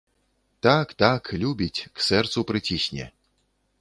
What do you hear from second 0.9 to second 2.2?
так, любіць, к